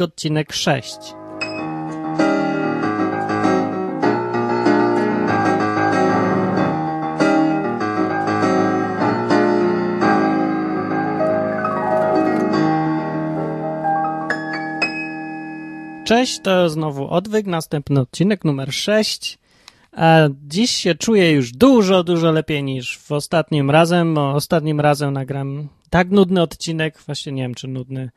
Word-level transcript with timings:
Odcinek 0.00 0.52
6. 0.52 0.98
Cześć, 16.04 16.40
to 16.40 16.68
znowu 16.68 17.08
Odwyk, 17.08 17.46
następny 17.46 18.00
odcinek 18.00 18.44
numer 18.44 18.72
6. 18.72 19.38
A 19.92 20.28
dziś 20.48 20.70
się 20.70 20.94
czuję 20.94 21.32
już 21.32 21.52
dużo, 21.52 22.04
dużo 22.04 22.32
lepiej 22.32 22.62
niż 22.62 22.98
w 22.98 23.12
ostatnim 23.12 23.70
razem. 23.70 24.14
Bo 24.14 24.32
ostatnim 24.32 24.80
razem 24.80 25.12
nagram 25.12 25.68
tak 25.90 26.10
nudny 26.10 26.42
odcinek, 26.42 26.98
właśnie 27.06 27.32
nie 27.32 27.42
wiem 27.42 27.54
czy 27.54 27.68
nudny, 27.68 28.10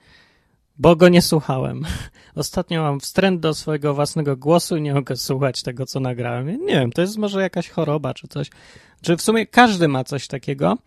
bo 0.77 0.95
go 0.95 1.09
nie 1.09 1.21
słuchałem. 1.21 1.85
Ostatnio 2.35 2.81
mam 2.83 2.99
wstręt 2.99 3.39
do 3.41 3.53
swojego 3.53 3.93
własnego 3.93 4.37
głosu 4.37 4.77
i 4.77 4.81
nie 4.81 4.93
mogę 4.93 5.17
słuchać 5.17 5.63
tego, 5.63 5.85
co 5.85 5.99
nagrałem. 5.99 6.65
Nie 6.65 6.73
wiem, 6.73 6.91
to 6.91 7.01
jest 7.01 7.17
może 7.17 7.41
jakaś 7.41 7.69
choroba 7.69 8.13
czy 8.13 8.27
coś. 8.27 8.49
Czy 9.01 9.17
w 9.17 9.21
sumie 9.21 9.45
każdy 9.45 9.87
ma 9.87 10.03
coś 10.03 10.27
takiego, 10.27 10.77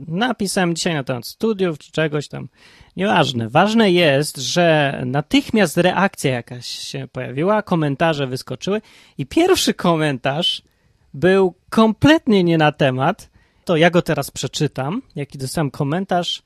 Napisałem 0.07 0.75
dzisiaj 0.75 0.93
na 0.93 1.03
temat 1.03 1.27
studiów 1.27 1.77
czy 1.77 1.91
czegoś 1.91 2.27
tam. 2.27 2.47
Nieważne. 2.95 3.49
Ważne 3.49 3.91
jest, 3.91 4.37
że 4.37 5.01
natychmiast 5.05 5.77
reakcja 5.77 6.31
jakaś 6.31 6.65
się 6.65 7.07
pojawiła, 7.11 7.61
komentarze 7.61 8.27
wyskoczyły 8.27 8.81
i 9.17 9.25
pierwszy 9.25 9.73
komentarz 9.73 10.61
był 11.13 11.53
kompletnie 11.69 12.43
nie 12.43 12.57
na 12.57 12.71
temat. 12.71 13.29
To 13.65 13.77
ja 13.77 13.89
go 13.89 14.01
teraz 14.01 14.31
przeczytam. 14.31 15.01
Jaki 15.15 15.37
dostałem 15.37 15.71
komentarz, 15.71 16.43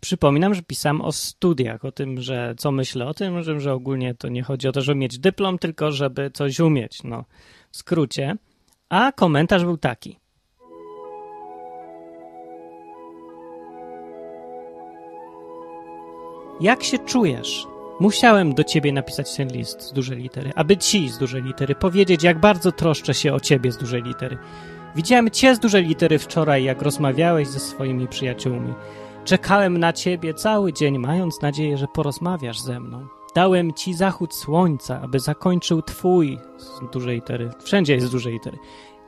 Przypominam, 0.00 0.54
że 0.54 0.62
pisałem 0.62 1.00
o 1.00 1.12
studiach, 1.12 1.84
o 1.84 1.92
tym, 1.92 2.20
że 2.20 2.54
co 2.58 2.72
myślę 2.72 3.06
o 3.06 3.14
tym, 3.14 3.42
że, 3.42 3.60
że 3.60 3.72
ogólnie 3.72 4.14
to 4.14 4.28
nie 4.28 4.42
chodzi 4.42 4.68
o 4.68 4.72
to, 4.72 4.80
żeby 4.80 4.98
mieć 4.98 5.18
dyplom, 5.18 5.58
tylko 5.58 5.92
żeby 5.92 6.30
coś 6.30 6.60
umieć, 6.60 7.02
no 7.02 7.24
w 7.70 7.76
skrócie. 7.76 8.36
A 8.88 9.12
komentarz 9.12 9.64
był 9.64 9.76
taki. 9.76 10.18
Jak 16.60 16.82
się 16.84 16.98
czujesz? 16.98 17.66
Musiałem 18.00 18.54
do 18.54 18.64
ciebie 18.64 18.92
napisać 18.92 19.36
ten 19.36 19.48
list 19.48 19.82
z 19.82 19.92
dużej 19.92 20.18
litery, 20.18 20.52
aby 20.54 20.76
ci 20.76 21.08
z 21.08 21.18
dużej 21.18 21.42
litery 21.42 21.74
powiedzieć, 21.74 22.22
jak 22.22 22.40
bardzo 22.40 22.72
troszczę 22.72 23.14
się 23.14 23.34
o 23.34 23.40
ciebie 23.40 23.72
z 23.72 23.78
dużej 23.78 24.02
litery. 24.02 24.38
Widziałem 24.96 25.30
cię 25.30 25.54
z 25.54 25.58
dużej 25.58 25.84
litery 25.84 26.18
wczoraj, 26.18 26.64
jak 26.64 26.82
rozmawiałeś 26.82 27.48
ze 27.48 27.60
swoimi 27.60 28.08
przyjaciółmi. 28.08 28.74
Czekałem 29.24 29.78
na 29.78 29.92
ciebie 29.92 30.34
cały 30.34 30.72
dzień, 30.72 30.98
mając 30.98 31.42
nadzieję, 31.42 31.76
że 31.76 31.86
porozmawiasz 31.88 32.60
ze 32.60 32.80
mną. 32.80 33.06
Dałem 33.34 33.72
ci 33.72 33.94
zachód 33.94 34.34
słońca, 34.34 35.00
aby 35.00 35.20
zakończył 35.20 35.82
twój 35.82 36.38
z 36.56 36.92
dużej 36.92 37.14
litery. 37.14 37.50
Wszędzie 37.64 37.94
jest 37.94 38.06
z 38.06 38.10
dużej 38.10 38.32
litery. 38.32 38.58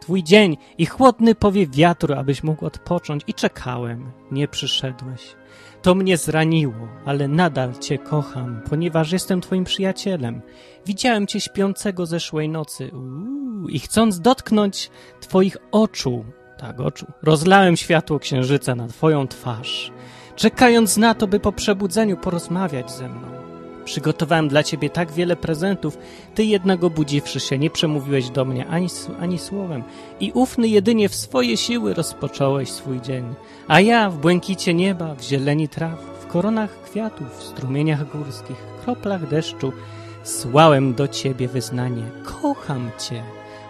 Twój 0.00 0.22
dzień 0.22 0.56
i 0.78 0.87
chłodny 0.87 1.34
powiew 1.34 1.71
wiatru, 1.71 2.15
abyś 2.15 2.43
mógł 2.43 2.66
odpocząć. 2.66 3.22
I 3.27 3.34
czekałem. 3.34 4.12
Nie 4.31 4.49
przyszedłeś. 4.49 5.37
To 5.83 5.94
mnie 5.94 6.16
zraniło, 6.16 6.88
ale 7.05 7.28
nadal 7.28 7.78
cię 7.78 7.99
kocham, 7.99 8.60
ponieważ 8.71 9.12
jestem 9.12 9.41
twoim 9.41 9.65
przyjacielem. 9.65 10.41
Widziałem 10.87 11.27
cię 11.27 11.41
śpiącego 11.41 12.06
zeszłej 12.06 12.49
nocy 12.49 12.91
Uuu, 12.93 13.69
i 13.69 13.78
chcąc 13.78 14.21
dotknąć 14.21 14.91
twoich 15.21 15.56
oczu, 15.72 16.25
tak 16.59 16.81
oczu, 16.81 17.06
rozlałem 17.22 17.77
światło 17.77 18.19
księżyca 18.19 18.75
na 18.75 18.89
twoją 18.89 19.28
twarz 19.28 19.93
czekając 20.41 20.97
na 20.97 21.15
to, 21.15 21.27
by 21.27 21.41
po 21.41 21.53
przebudzeniu 21.53 22.16
porozmawiać 22.16 22.91
ze 22.91 23.09
mną. 23.09 23.50
Przygotowałem 23.91 24.49
dla 24.49 24.62
ciebie 24.62 24.91
tak 24.91 25.12
wiele 25.12 25.37
prezentów, 25.37 25.99
ty 26.34 26.45
jednego 26.45 26.91
budziwszy 26.91 27.41
się, 27.41 27.59
nie 27.59 27.71
przemówiłeś 27.71 28.31
do 28.31 28.45
mnie 28.45 28.67
ani, 28.67 28.89
ani 29.21 29.39
słowem 29.39 29.83
i 30.21 30.33
ufny 30.34 30.69
jedynie 30.69 31.09
w 31.09 31.15
swoje 31.15 31.56
siły 31.56 31.95
rozpocząłeś 31.95 32.69
swój 32.69 33.01
dzień. 33.01 33.34
A 33.69 33.81
ja 33.81 34.11
w 34.11 34.19
błękicie 34.19 34.75
nieba, 34.75 35.15
w 35.15 35.23
zieleni 35.23 35.69
traw, 35.69 36.01
w 36.21 36.27
koronach 36.27 36.83
kwiatów, 36.83 37.39
w 37.39 37.43
strumieniach 37.43 38.12
górskich, 38.12 38.56
kroplach 38.84 39.28
deszczu, 39.28 39.73
słałem 40.22 40.95
do 40.95 41.09
ciebie 41.09 41.49
wyznanie. 41.49 42.03
Kocham 42.25 42.91
cię. 43.09 43.22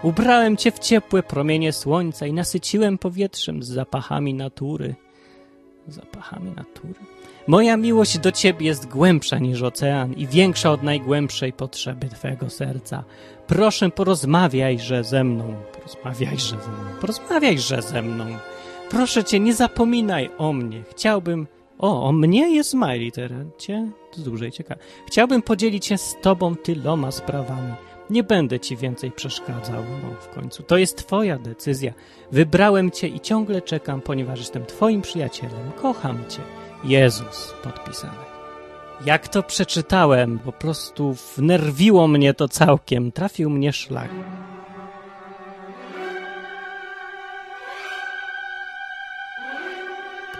Ubrałem 0.02 0.56
cię 0.56 0.72
w 0.72 0.78
ciepłe 0.78 1.22
promienie 1.22 1.72
słońca 1.72 2.26
i 2.26 2.32
nasyciłem 2.32 2.98
powietrzem 2.98 3.62
z 3.62 3.68
zapachami 3.68 4.34
natury 4.34 4.94
zapachami 5.88 6.50
natury. 6.50 6.94
Moja 7.50 7.76
miłość 7.76 8.18
do 8.18 8.32
Ciebie 8.32 8.66
jest 8.66 8.88
głębsza 8.88 9.38
niż 9.38 9.62
ocean 9.62 10.12
i 10.12 10.26
większa 10.26 10.70
od 10.70 10.82
najgłębszej 10.82 11.52
potrzeby 11.52 12.08
Twojego 12.08 12.50
serca. 12.50 13.04
Proszę, 13.46 13.90
porozmawiajże 13.90 15.04
ze 15.04 15.24
mną. 15.24 15.54
Porozmawiajże 15.72 16.56
ze 16.56 16.70
mną. 16.70 17.00
Porozmawiajże 17.00 17.82
ze 17.82 18.02
mną. 18.02 18.24
Proszę 18.90 19.24
Cię, 19.24 19.40
nie 19.40 19.54
zapominaj 19.54 20.30
o 20.38 20.52
mnie. 20.52 20.82
Chciałbym... 20.90 21.46
O, 21.78 22.02
o 22.02 22.12
mnie 22.12 22.54
jest 22.54 22.70
smiley 22.70 23.12
teraz. 23.12 23.46
Cię 23.58 23.90
dłużej 24.16 24.52
ciekawe. 24.52 24.80
Chciałbym 25.06 25.42
podzielić 25.42 25.86
się 25.86 25.98
z 25.98 26.16
Tobą 26.22 26.56
tyloma 26.56 27.10
sprawami 27.10 27.72
nie 28.10 28.22
będę 28.22 28.60
ci 28.60 28.76
więcej 28.76 29.10
przeszkadzał, 29.12 29.82
no 30.02 30.14
w 30.20 30.28
końcu. 30.28 30.62
To 30.62 30.76
jest 30.76 30.96
twoja 30.96 31.38
decyzja. 31.38 31.92
Wybrałem 32.32 32.90
cię 32.90 33.08
i 33.08 33.20
ciągle 33.20 33.62
czekam, 33.62 34.00
ponieważ 34.00 34.38
jestem 34.38 34.66
twoim 34.66 35.02
przyjacielem. 35.02 35.72
Kocham 35.82 36.18
cię. 36.28 36.59
Jezus 36.84 37.54
podpisane. 37.62 38.30
Jak 39.04 39.28
to 39.28 39.42
przeczytałem, 39.42 40.38
po 40.38 40.52
prostu 40.52 41.16
wnerwiło 41.36 42.08
mnie 42.08 42.34
to 42.34 42.48
całkiem. 42.48 43.12
Trafił 43.12 43.50
mnie 43.50 43.72
szlak. 43.72 44.10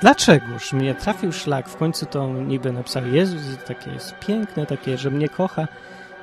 Dlaczegoż 0.01 0.73
mnie 0.73 0.95
trafił 0.95 1.33
szlak? 1.33 1.69
W 1.69 1.77
końcu 1.77 2.07
to 2.07 2.29
niby 2.29 2.73
napisał 2.73 3.07
Jezus, 3.07 3.43
takie 3.67 3.91
jest 3.91 4.15
piękne, 4.19 4.67
takie, 4.67 4.99
że 4.99 5.11
mnie 5.11 5.29
kocha. 5.29 5.69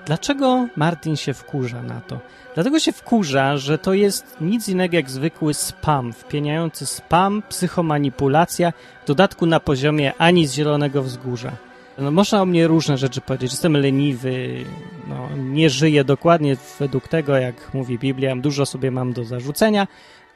Dlaczego 0.07 0.67
Martin 0.75 1.15
się 1.15 1.33
wkurza 1.33 1.83
na 1.83 2.01
to? 2.01 2.19
Dlatego 2.55 2.79
się 2.79 2.91
wkurza, 2.91 3.57
że 3.57 3.77
to 3.77 3.93
jest 3.93 4.37
nic 4.41 4.69
innego 4.69 4.95
jak 4.95 5.09
zwykły 5.09 5.53
spam, 5.53 6.13
wpieniający 6.13 6.85
spam, 6.85 7.43
psychomanipulacja, 7.49 8.73
w 9.03 9.07
dodatku 9.07 9.45
na 9.45 9.59
poziomie 9.59 10.13
ani 10.17 10.47
z 10.47 10.53
zielonego 10.53 11.03
wzgórza. 11.03 11.51
No, 11.97 12.11
można 12.11 12.41
o 12.41 12.45
mnie 12.45 12.67
różne 12.67 12.97
rzeczy 12.97 13.21
powiedzieć. 13.21 13.51
Jestem 13.51 13.73
leniwy, 13.73 14.65
no, 15.07 15.29
nie 15.37 15.69
żyję 15.69 16.03
dokładnie 16.03 16.57
według 16.79 17.07
tego, 17.07 17.37
jak 17.37 17.73
mówi 17.73 17.99
Biblia, 17.99 18.35
dużo 18.35 18.65
sobie 18.65 18.91
mam 18.91 19.13
do 19.13 19.23
zarzucenia, 19.23 19.87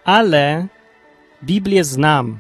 ale 0.04 0.68
Biblię 1.44 1.84
znam. 1.84 2.40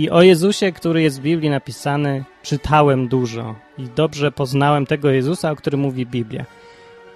I 0.00 0.10
o 0.10 0.22
Jezusie, 0.22 0.72
który 0.72 1.02
jest 1.02 1.20
w 1.20 1.22
Biblii 1.22 1.50
napisany, 1.50 2.24
czytałem 2.42 3.08
dużo 3.08 3.54
i 3.78 3.82
dobrze 3.96 4.32
poznałem 4.32 4.86
tego 4.86 5.10
Jezusa, 5.10 5.50
o 5.50 5.56
którym 5.56 5.80
mówi 5.80 6.06
Biblia. 6.06 6.44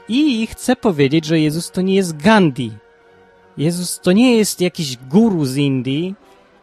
I 0.09 0.47
chcę 0.47 0.77
powiedzieć, 0.77 1.25
że 1.25 1.41
Jezus 1.41 1.71
to 1.71 1.81
nie 1.81 1.95
jest 1.95 2.17
Gandhi. 2.17 2.73
Jezus 3.57 4.01
to 4.01 4.13
nie 4.13 4.37
jest 4.37 4.61
jakiś 4.61 4.97
guru 4.97 5.45
z 5.45 5.57
Indii, 5.57 6.15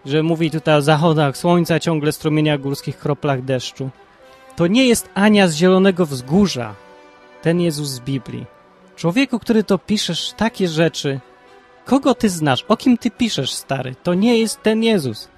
że 0.06 0.23
mówi 0.23 0.51
tutaj 0.51 0.75
o 0.75 0.81
zachodach 0.81 1.38
słońca, 1.38 1.79
ciągle 1.79 2.12
strumieniach 2.12 2.62
górskich, 2.62 2.97
kroplach 2.97 3.41
deszczu. 3.41 3.89
To 4.56 4.67
nie 4.67 4.88
jest 4.88 5.09
Ania 5.13 5.47
z 5.47 5.56
Zielonego 5.56 6.06
Wzgórza, 6.06 6.75
ten 7.41 7.62
Jezus 7.62 7.89
z 7.89 8.00
Biblii. 8.00 8.45
Człowieku, 8.95 9.39
który 9.39 9.63
to 9.63 9.77
piszesz 9.77 10.33
takie 10.38 10.67
rzeczy, 10.67 11.19
kogo 11.85 12.15
ty 12.15 12.29
znasz, 12.29 12.65
o 12.67 12.77
kim 12.77 12.97
ty 12.97 13.12
piszesz, 13.12 13.53
stary? 13.53 13.95
To 14.03 14.13
nie 14.13 14.39
jest 14.39 14.63
ten 14.63 14.83
Jezus. 14.83 15.31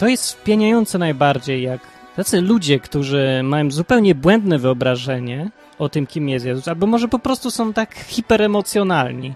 To 0.00 0.08
jest 0.08 0.32
wpieniające 0.32 0.98
najbardziej, 0.98 1.62
jak 1.62 1.80
tacy 2.16 2.40
ludzie, 2.40 2.80
którzy 2.80 3.40
mają 3.44 3.70
zupełnie 3.70 4.14
błędne 4.14 4.58
wyobrażenie 4.58 5.50
o 5.78 5.88
tym, 5.88 6.06
kim 6.06 6.28
jest 6.28 6.46
Jezus, 6.46 6.68
albo 6.68 6.86
może 6.86 7.08
po 7.08 7.18
prostu 7.18 7.50
są 7.50 7.72
tak 7.72 7.94
hiperemocjonalni. 7.94 9.34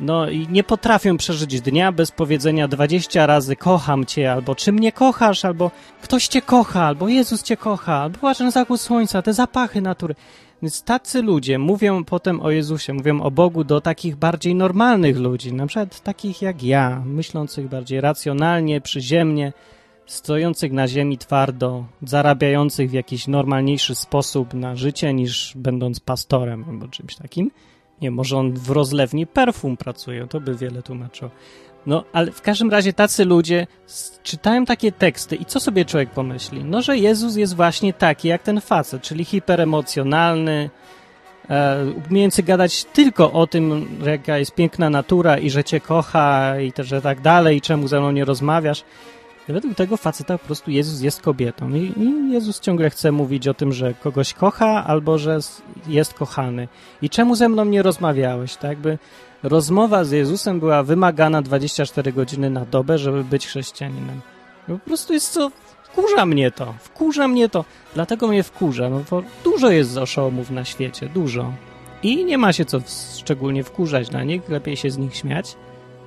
No 0.00 0.30
i 0.30 0.48
nie 0.48 0.64
potrafią 0.64 1.16
przeżyć 1.16 1.60
dnia 1.60 1.92
bez 1.92 2.10
powiedzenia 2.10 2.68
20 2.68 3.26
razy 3.26 3.56
kocham 3.56 4.06
cię, 4.06 4.32
albo 4.32 4.54
czy 4.54 4.72
mnie 4.72 4.92
kochasz, 4.92 5.44
albo 5.44 5.70
ktoś 6.02 6.28
cię 6.28 6.42
kocha, 6.42 6.84
albo 6.84 7.08
Jezus 7.08 7.42
cię 7.42 7.56
kocha, 7.56 7.94
albo 7.94 8.18
patrz 8.18 8.40
na 8.40 8.50
zachód 8.50 8.80
słońca, 8.80 9.22
te 9.22 9.32
zapachy 9.32 9.80
natury. 9.80 10.14
Więc 10.62 10.82
tacy 10.82 11.22
ludzie 11.22 11.58
mówią 11.58 12.04
potem 12.04 12.40
o 12.40 12.50
Jezusie, 12.50 12.92
mówią 12.92 13.20
o 13.20 13.30
Bogu 13.30 13.64
do 13.64 13.80
takich 13.80 14.16
bardziej 14.16 14.54
normalnych 14.54 15.18
ludzi, 15.18 15.52
na 15.52 15.66
przykład 15.66 16.00
takich 16.00 16.42
jak 16.42 16.62
ja, 16.62 17.02
myślących 17.06 17.68
bardziej 17.68 18.00
racjonalnie, 18.00 18.80
przyziemnie, 18.80 19.52
stojących 20.10 20.72
na 20.72 20.88
ziemi 20.88 21.18
twardo, 21.18 21.84
zarabiających 22.02 22.90
w 22.90 22.92
jakiś 22.92 23.28
normalniejszy 23.28 23.94
sposób 23.94 24.54
na 24.54 24.76
życie 24.76 25.14
niż 25.14 25.52
będąc 25.56 26.00
pastorem 26.00 26.64
albo 26.68 26.88
czymś 26.88 27.16
takim. 27.16 27.50
Nie, 28.00 28.10
może 28.10 28.36
on 28.36 28.52
w 28.52 28.70
rozlewni 28.70 29.26
perfum 29.26 29.76
pracuje, 29.76 30.26
to 30.26 30.40
by 30.40 30.54
wiele 30.54 30.82
tłumaczyło. 30.82 31.30
No, 31.86 32.04
ale 32.12 32.32
w 32.32 32.42
każdym 32.42 32.70
razie 32.70 32.92
tacy 32.92 33.24
ludzie 33.24 33.66
czytają 34.22 34.64
takie 34.64 34.92
teksty 34.92 35.36
i 35.36 35.44
co 35.44 35.60
sobie 35.60 35.84
człowiek 35.84 36.10
pomyśli? 36.10 36.64
No, 36.64 36.82
że 36.82 36.98
Jezus 36.98 37.36
jest 37.36 37.56
właśnie 37.56 37.92
taki 37.92 38.28
jak 38.28 38.42
ten 38.42 38.60
facet, 38.60 39.02
czyli 39.02 39.24
hiperemocjonalny, 39.24 40.70
e, 41.50 41.86
umiejący 42.10 42.42
gadać 42.42 42.84
tylko 42.84 43.32
o 43.32 43.46
tym, 43.46 43.88
jaka 44.06 44.38
jest 44.38 44.54
piękna 44.54 44.90
natura 44.90 45.38
i 45.38 45.50
że 45.50 45.64
cię 45.64 45.80
kocha 45.80 46.60
i 46.60 46.72
też, 46.72 46.86
że 46.88 47.02
tak 47.02 47.20
dalej, 47.20 47.56
i 47.56 47.60
czemu 47.60 47.88
ze 47.88 48.00
mną 48.00 48.10
nie 48.10 48.24
rozmawiasz. 48.24 48.84
Według 49.48 49.74
tego 49.74 49.96
faceta 49.96 50.38
po 50.38 50.46
prostu 50.46 50.70
Jezus 50.70 51.00
jest 51.00 51.22
kobietą. 51.22 51.70
I, 51.74 51.92
I, 51.96 52.32
Jezus 52.32 52.60
ciągle 52.60 52.90
chce 52.90 53.12
mówić 53.12 53.48
o 53.48 53.54
tym, 53.54 53.72
że 53.72 53.94
kogoś 53.94 54.34
kocha 54.34 54.84
albo 54.86 55.18
że 55.18 55.38
jest 55.86 56.14
kochany. 56.14 56.68
I 57.02 57.10
czemu 57.10 57.34
ze 57.34 57.48
mną 57.48 57.64
nie 57.64 57.82
rozmawiałeś? 57.82 58.56
Tak 58.56 58.70
jakby 58.70 58.98
rozmowa 59.42 60.04
z 60.04 60.10
Jezusem 60.10 60.60
była 60.60 60.82
wymagana 60.82 61.42
24 61.42 62.12
godziny 62.12 62.50
na 62.50 62.64
dobę, 62.64 62.98
żeby 62.98 63.24
być 63.24 63.46
chrześcijaninem. 63.46 64.20
Po 64.66 64.78
prostu 64.78 65.12
jest 65.12 65.34
to... 65.34 65.50
Wkurza 65.84 66.26
mnie 66.26 66.50
to, 66.50 66.74
wkurza 66.80 67.28
mnie 67.28 67.48
to. 67.48 67.64
Dlatego 67.94 68.28
mnie 68.28 68.42
wkurza, 68.42 68.90
no 68.90 69.02
bo 69.10 69.22
dużo 69.44 69.70
jest 69.70 69.96
oszołomów 69.96 70.50
na 70.50 70.64
świecie, 70.64 71.08
dużo. 71.08 71.52
I 72.02 72.24
nie 72.24 72.38
ma 72.38 72.52
się 72.52 72.64
co 72.64 72.80
szczególnie 73.18 73.64
wkurzać 73.64 74.10
na 74.10 74.24
nich, 74.24 74.48
lepiej 74.48 74.76
się 74.76 74.90
z 74.90 74.98
nich 74.98 75.16
śmiać 75.16 75.56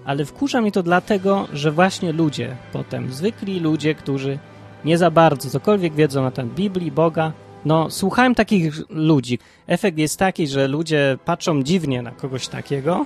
ale 0.06 0.26
wkurza 0.26 0.62
mnie 0.62 0.72
to 0.72 0.84
dlatego, 0.84 1.48
że 1.54 1.72
właśnie 1.72 2.12
ludzie 2.12 2.56
potem, 2.74 3.14
zwykli 3.14 3.60
ludzie, 3.60 3.96
którzy 3.96 4.40
nie 4.86 4.98
za 4.98 5.12
bardzo 5.12 5.50
cokolwiek 5.50 5.94
wiedzą 5.94 6.24
na 6.24 6.32
ten 6.32 6.50
Biblii, 6.50 6.92
Boga, 6.92 7.34
no 7.66 7.90
słuchałem 7.90 8.36
takich 8.36 8.90
ludzi. 8.90 9.40
Efekt 9.68 9.98
jest 9.98 10.20
taki, 10.20 10.48
że 10.48 10.68
ludzie 10.68 11.18
patrzą 11.26 11.64
dziwnie 11.64 12.02
na 12.02 12.12
kogoś 12.12 12.48
takiego, 12.48 13.06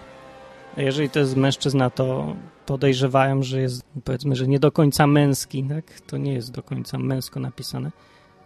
a 0.77 0.81
jeżeli 0.81 1.09
to 1.09 1.19
jest 1.19 1.35
mężczyzna, 1.35 1.89
to 1.89 2.35
podejrzewają, 2.65 3.44
że 3.44 3.61
jest, 3.61 3.85
powiedzmy, 4.03 4.35
że 4.35 4.47
nie 4.47 4.59
do 4.59 4.71
końca 4.71 5.07
męski, 5.07 5.63
tak? 5.63 6.01
To 6.01 6.17
nie 6.17 6.33
jest 6.33 6.51
do 6.51 6.63
końca 6.63 6.97
męsko 6.97 7.39
napisane. 7.39 7.91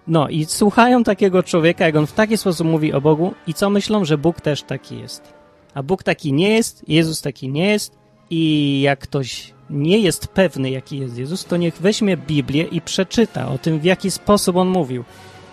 No 0.07 0.29
i 0.29 0.45
słuchają 0.45 1.03
takiego 1.03 1.43
człowieka, 1.43 1.85
jak 1.85 1.95
on 1.95 2.07
w 2.07 2.13
taki 2.13 2.37
sposób 2.37 2.67
mówi 2.67 2.93
o 2.93 3.01
Bogu 3.01 3.33
i 3.47 3.53
co 3.53 3.69
myślą, 3.69 4.05
że 4.05 4.17
Bóg 4.17 4.41
też 4.41 4.63
taki 4.63 4.99
jest. 4.99 5.33
A 5.73 5.83
Bóg 5.83 6.03
taki 6.03 6.33
nie 6.33 6.49
jest, 6.49 6.89
Jezus 6.89 7.21
taki 7.21 7.49
nie 7.49 7.67
jest 7.67 8.00
i 8.31 8.81
jak 8.81 8.99
ktoś 8.99 9.53
nie 9.69 9.99
jest 9.99 10.27
pewny, 10.27 10.69
jaki 10.69 10.97
jest 10.97 11.17
Jezus, 11.17 11.45
to 11.45 11.57
niech 11.57 11.75
weźmie 11.75 12.17
Biblię 12.17 12.63
i 12.63 12.81
przeczyta 12.81 13.47
o 13.47 13.57
tym, 13.57 13.79
w 13.79 13.83
jaki 13.83 14.11
sposób 14.11 14.55
on 14.55 14.67
mówił. 14.67 15.03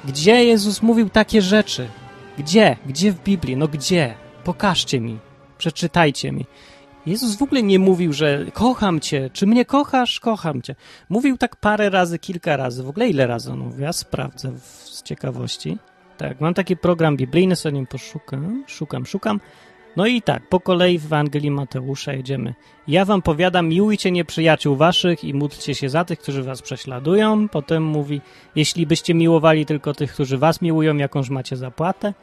Gdzie 0.05 0.45
Jezus 0.45 0.83
mówił 0.83 1.09
takie 1.09 1.43
rzeczy? 1.43 1.89
Gdzie? 2.39 2.77
Gdzie 2.87 3.13
w 3.13 3.23
Biblii? 3.23 3.57
No 3.57 3.69
gdzie? 3.69 4.15
Pokażcie 4.45 5.01
mi. 5.01 5.19
Przeczytajcie 5.59 6.33
mi. 6.33 6.47
Jezus 7.07 7.37
w 7.37 7.43
ogóle 7.43 7.63
nie 7.63 7.79
mówił, 7.79 8.13
że 8.13 8.45
kocham 8.53 9.01
cię, 9.01 9.31
czy 9.33 9.47
mnie 9.47 9.65
kochasz, 9.65 10.21
kocham 10.21 10.63
cię. 10.63 10.75
Mówił 11.09 11.37
tak 11.37 11.57
parę 11.57 11.91
razy, 11.91 12.19
kilka 12.19 12.57
razy. 12.57 12.83
W 12.83 12.89
ogóle 12.89 13.09
ile 13.09 13.27
razy 13.27 13.53
on 13.53 13.59
mówi? 13.59 13.83
Ja 13.83 13.93
sprawdzę 13.93 14.53
z 14.85 15.03
ciekawości. 15.03 15.79
Tak, 16.17 16.41
mam 16.41 16.55
taki 16.55 16.77
program 16.77 17.17
biblijny, 17.17 17.57
sobie 17.57 17.73
nim 17.73 17.87
poszukam, 17.87 18.65
szukam, 18.67 19.07
szukam. 19.07 19.41
No 19.99 20.07
i 20.07 20.23
tak, 20.23 20.49
po 20.49 20.61
kolei 20.61 20.99
w 20.99 21.05
Ewangelii 21.05 21.51
Mateusza 21.51 22.13
jedziemy. 22.13 22.55
Ja 22.89 23.05
wam 23.05 23.23
powiadam, 23.23 23.69
miłujcie 23.69 24.11
nieprzyjaciół 24.11 24.77
waszych 24.77 25.25
i 25.25 25.35
módlcie 25.35 25.75
się 25.75 25.89
za 25.89 26.05
tych, 26.05 26.19
którzy 26.19 26.43
was 26.43 26.63
prześladują. 26.63 27.49
Potem 27.49 27.83
mówi, 27.83 28.21
jeśli 28.57 28.87
byście 28.87 29.15
miłowali 29.15 29.67
tylko 29.67 29.95
tych, 29.95 30.13
którzy 30.13 30.39
was 30.39 30.63
miłują, 30.63 30.97
jakąż 30.97 31.31
macie 31.31 31.57
zapłatę. 31.57 32.15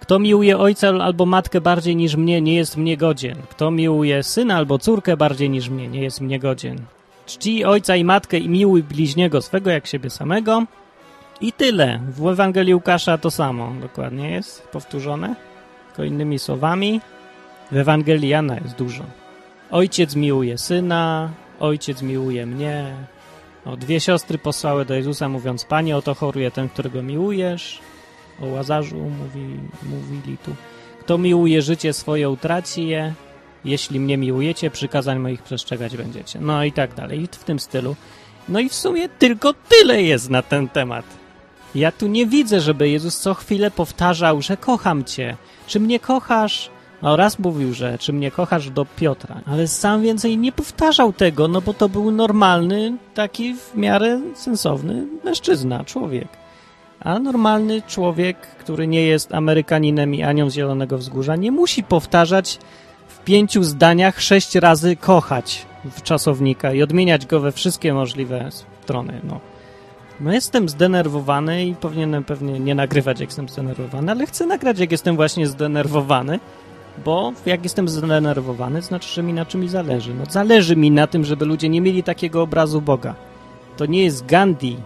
Kto 0.00 0.18
miłuje 0.18 0.58
ojca 0.58 0.88
albo 0.88 1.26
matkę 1.26 1.60
bardziej 1.60 1.96
niż 1.96 2.16
mnie, 2.16 2.40
nie 2.40 2.54
jest 2.54 2.76
mnie 2.76 2.96
godzien. 2.96 3.36
Kto 3.50 3.70
miłuje 3.70 4.22
syna 4.22 4.56
albo 4.56 4.78
córkę 4.78 5.16
bardziej 5.16 5.50
niż 5.50 5.68
mnie, 5.68 5.88
nie 5.88 6.02
jest 6.02 6.20
mnie 6.20 6.38
godzien. 6.38 6.78
Czci 7.26 7.64
ojca 7.64 7.96
i 7.96 8.04
matkę 8.04 8.38
i 8.38 8.48
miłuj 8.48 8.82
bliźniego 8.82 9.42
swego 9.42 9.70
jak 9.70 9.86
siebie 9.86 10.10
samego. 10.10 10.64
I 11.40 11.52
tyle. 11.52 12.00
W 12.08 12.26
Ewangelii 12.26 12.74
Łukasza 12.74 13.18
to 13.18 13.30
samo 13.30 13.72
dokładnie 13.80 14.30
jest 14.30 14.68
powtórzone 14.68 15.49
tylko 15.90 16.04
innymi 16.04 16.38
słowami. 16.38 17.00
W 17.72 17.76
Ewangelii 17.76 18.28
Jana 18.28 18.54
jest 18.54 18.76
dużo. 18.76 19.04
Ojciec 19.70 20.16
miłuje 20.16 20.58
syna, 20.58 21.30
ojciec 21.60 22.02
miłuje 22.02 22.46
mnie. 22.46 22.94
O, 23.64 23.76
dwie 23.76 24.00
siostry 24.00 24.38
posłały 24.38 24.84
do 24.84 24.94
Jezusa 24.94 25.28
mówiąc, 25.28 25.64
Panie, 25.64 25.96
oto 25.96 26.14
choruje 26.14 26.50
ten, 26.50 26.68
którego 26.68 27.02
miłujesz. 27.02 27.78
O 28.42 28.46
Łazarzu 28.46 28.96
mówi, 28.96 29.60
mówili 29.82 30.38
tu. 30.38 30.54
Kto 31.00 31.18
miłuje 31.18 31.62
życie 31.62 31.92
swoje, 31.92 32.30
utraci 32.30 32.86
je. 32.86 33.14
Jeśli 33.64 34.00
mnie 34.00 34.16
miłujecie, 34.16 34.70
przykazań 34.70 35.18
moich 35.18 35.42
przestrzegać 35.42 35.96
będziecie. 35.96 36.40
No 36.40 36.64
i 36.64 36.72
tak 36.72 36.94
dalej, 36.94 37.28
w 37.32 37.44
tym 37.44 37.60
stylu. 37.60 37.96
No 38.48 38.60
i 38.60 38.68
w 38.68 38.74
sumie 38.74 39.08
tylko 39.08 39.54
tyle 39.68 40.02
jest 40.02 40.30
na 40.30 40.42
ten 40.42 40.68
temat. 40.68 41.04
Ja 41.74 41.92
tu 41.92 42.06
nie 42.06 42.26
widzę, 42.26 42.60
żeby 42.60 42.88
Jezus 42.88 43.20
co 43.20 43.34
chwilę 43.34 43.70
powtarzał, 43.70 44.42
że 44.42 44.56
kocham 44.56 45.04
cię, 45.04 45.36
czy 45.66 45.80
mnie 45.80 46.00
kochasz? 46.00 46.70
No 47.02 47.16
raz 47.16 47.38
mówił, 47.38 47.74
że 47.74 47.98
czy 47.98 48.12
mnie 48.12 48.30
kochasz 48.30 48.70
do 48.70 48.86
Piotra, 48.96 49.40
ale 49.46 49.68
sam 49.68 50.02
więcej 50.02 50.38
nie 50.38 50.52
powtarzał 50.52 51.12
tego, 51.12 51.48
no 51.48 51.60
bo 51.60 51.74
to 51.74 51.88
był 51.88 52.10
normalny, 52.10 52.96
taki 53.14 53.54
w 53.54 53.76
miarę 53.76 54.20
sensowny 54.34 55.06
mężczyzna, 55.24 55.84
człowiek. 55.84 56.28
A 57.00 57.18
normalny 57.18 57.82
człowiek, 57.82 58.36
który 58.36 58.86
nie 58.86 59.02
jest 59.02 59.34
Amerykaninem 59.34 60.14
i 60.14 60.22
Anią 60.22 60.50
z 60.50 60.54
Zielonego 60.54 60.98
Wzgórza, 60.98 61.36
nie 61.36 61.52
musi 61.52 61.82
powtarzać 61.82 62.58
w 63.08 63.24
pięciu 63.24 63.62
zdaniach 63.64 64.20
sześć 64.20 64.54
razy 64.54 64.96
kochać 64.96 65.66
w 65.84 66.02
czasownika 66.02 66.72
i 66.72 66.82
odmieniać 66.82 67.26
go 67.26 67.40
we 67.40 67.52
wszystkie 67.52 67.94
możliwe 67.94 68.48
strony. 68.82 69.20
No. 69.24 69.49
No 70.20 70.32
jestem 70.32 70.68
zdenerwowany 70.68 71.66
i 71.66 71.74
powinienem 71.74 72.24
pewnie 72.24 72.60
nie 72.60 72.74
nagrywać, 72.74 73.20
jak 73.20 73.28
jestem 73.28 73.48
zdenerwowany, 73.48 74.12
ale 74.12 74.26
chcę 74.26 74.46
nagrać, 74.46 74.78
jak 74.78 74.92
jestem 74.92 75.16
właśnie 75.16 75.46
zdenerwowany, 75.46 76.40
bo 77.04 77.32
jak 77.46 77.64
jestem 77.64 77.88
zdenerwowany, 77.88 78.82
znaczy, 78.82 79.14
że 79.14 79.22
mi 79.22 79.32
na 79.32 79.46
czymś 79.46 79.70
zależy. 79.70 80.14
No 80.14 80.24
zależy 80.30 80.76
mi 80.76 80.90
na 80.90 81.06
tym, 81.06 81.24
żeby 81.24 81.44
ludzie 81.44 81.68
nie 81.68 81.80
mieli 81.80 82.02
takiego 82.02 82.42
obrazu 82.42 82.80
Boga. 82.80 83.14
To 83.76 83.86
nie 83.86 84.02
jest 84.02 84.26
Gandhi. 84.26 84.76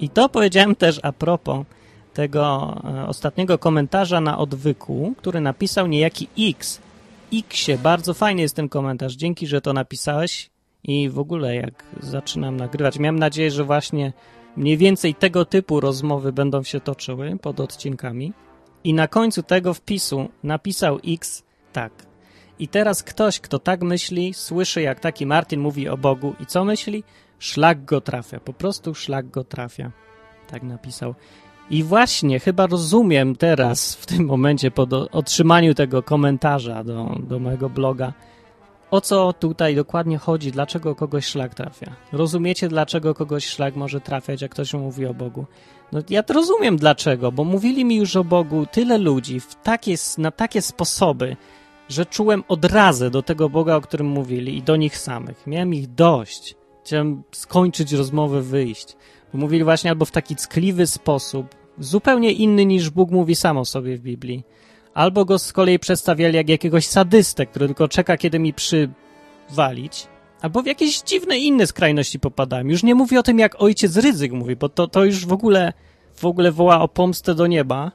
I 0.00 0.08
to 0.08 0.28
powiedziałem 0.28 0.76
też 0.76 1.00
a 1.02 1.12
propos 1.12 1.66
tego 2.14 2.74
e, 2.84 3.06
ostatniego 3.06 3.58
komentarza 3.58 4.20
na 4.20 4.38
odwyku, 4.38 5.14
który 5.16 5.40
napisał 5.40 5.86
niejaki 5.86 6.28
X. 6.38 6.80
Xie, 7.32 7.78
bardzo 7.78 8.14
fajny 8.14 8.42
jest 8.42 8.56
ten 8.56 8.68
komentarz. 8.68 9.14
Dzięki, 9.14 9.46
że 9.46 9.60
to 9.60 9.72
napisałeś. 9.72 10.50
I 10.84 11.08
w 11.08 11.18
ogóle 11.18 11.56
jak 11.56 11.84
zaczynam 12.00 12.56
nagrywać, 12.56 12.98
miałem 12.98 13.18
nadzieję, 13.18 13.50
że 13.50 13.64
właśnie 13.64 14.12
Mniej 14.58 14.76
więcej 14.76 15.14
tego 15.14 15.44
typu 15.44 15.80
rozmowy 15.80 16.32
będą 16.32 16.62
się 16.62 16.80
toczyły 16.80 17.38
pod 17.42 17.60
odcinkami. 17.60 18.32
I 18.84 18.94
na 18.94 19.08
końcu 19.08 19.42
tego 19.42 19.74
wpisu 19.74 20.28
napisał 20.42 20.98
X 21.06 21.42
tak. 21.72 21.92
I 22.58 22.68
teraz 22.68 23.02
ktoś, 23.02 23.40
kto 23.40 23.58
tak 23.58 23.82
myśli, 23.82 24.34
słyszy 24.34 24.82
jak 24.82 25.00
taki 25.00 25.26
Martin 25.26 25.60
mówi 25.60 25.88
o 25.88 25.96
Bogu 25.96 26.34
i 26.40 26.46
co 26.46 26.64
myśli? 26.64 27.04
Szlak 27.38 27.84
go 27.84 28.00
trafia. 28.00 28.40
Po 28.40 28.52
prostu 28.52 28.94
szlak 28.94 29.30
go 29.30 29.44
trafia. 29.44 29.92
Tak 30.48 30.62
napisał. 30.62 31.14
I 31.70 31.82
właśnie 31.82 32.40
chyba 32.40 32.66
rozumiem 32.66 33.36
teraz, 33.36 33.94
w 33.94 34.06
tym 34.06 34.26
momencie, 34.26 34.70
po 34.70 34.86
otrzymaniu 35.12 35.74
tego 35.74 36.02
komentarza 36.02 36.84
do, 36.84 37.16
do 37.22 37.38
mojego 37.38 37.70
bloga, 37.70 38.12
o 38.90 39.00
co 39.00 39.32
tutaj 39.32 39.76
dokładnie 39.76 40.18
chodzi, 40.18 40.52
dlaczego 40.52 40.94
kogoś 40.94 41.26
szlak 41.26 41.54
trafia. 41.54 41.96
Rozumiecie, 42.12 42.68
dlaczego 42.68 43.14
kogoś 43.14 43.46
szlak 43.46 43.76
może 43.76 44.00
trafiać, 44.00 44.42
jak 44.42 44.50
ktoś 44.50 44.74
mówi 44.74 45.06
o 45.06 45.14
Bogu? 45.14 45.46
No 45.92 46.00
ja 46.10 46.22
to 46.22 46.34
rozumiem 46.34 46.76
dlaczego, 46.76 47.32
bo 47.32 47.44
mówili 47.44 47.84
mi 47.84 47.96
już 47.96 48.16
o 48.16 48.24
Bogu 48.24 48.66
tyle 48.66 48.98
ludzi 48.98 49.40
w 49.40 49.54
takie, 49.54 49.94
na 50.18 50.30
takie 50.30 50.62
sposoby, 50.62 51.36
że 51.88 52.06
czułem 52.06 52.44
odrazę 52.48 53.10
do 53.10 53.22
tego 53.22 53.48
Boga, 53.48 53.76
o 53.76 53.80
którym 53.80 54.06
mówili 54.06 54.56
i 54.56 54.62
do 54.62 54.76
nich 54.76 54.98
samych. 54.98 55.46
Miałem 55.46 55.74
ich 55.74 55.94
dość. 55.94 56.54
Chciałem 56.84 57.22
skończyć 57.32 57.92
rozmowę, 57.92 58.42
wyjść. 58.42 58.96
Bo 59.32 59.38
mówili 59.38 59.64
właśnie 59.64 59.90
albo 59.90 60.04
w 60.04 60.10
taki 60.10 60.36
ckliwy 60.36 60.86
sposób, 60.86 61.54
zupełnie 61.78 62.32
inny 62.32 62.66
niż 62.66 62.90
Bóg 62.90 63.10
mówi 63.10 63.36
sam 63.36 63.58
o 63.58 63.64
sobie 63.64 63.96
w 63.96 64.00
Biblii, 64.00 64.44
albo 64.94 65.24
go 65.24 65.38
z 65.38 65.52
kolei 65.52 65.78
przedstawiali 65.78 66.36
jak 66.36 66.48
jakiegoś 66.48 66.86
sadystę, 66.86 67.46
który 67.46 67.66
tylko 67.66 67.88
czeka, 67.88 68.16
kiedy 68.16 68.38
mi 68.38 68.54
przywalić, 68.54 70.06
albo 70.40 70.62
w 70.62 70.66
jakieś 70.66 71.00
dziwne 71.00 71.38
inne 71.38 71.66
skrajności 71.66 72.20
popadałem. 72.20 72.70
Już 72.70 72.82
nie 72.82 72.94
mówię 72.94 73.20
o 73.20 73.22
tym, 73.22 73.38
jak 73.38 73.62
ojciec 73.62 73.96
Ryzyk 73.96 74.32
mówi, 74.32 74.56
bo 74.56 74.68
to, 74.68 74.88
to 74.88 75.04
już 75.04 75.26
w 75.26 75.32
ogóle, 75.32 75.72
w 76.14 76.24
ogóle 76.24 76.52
woła 76.52 76.80
o 76.80 76.88
pomstę 76.88 77.34
do 77.34 77.46
nieba. 77.46 77.92